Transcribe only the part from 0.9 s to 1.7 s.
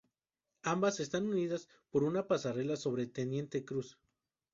están unidas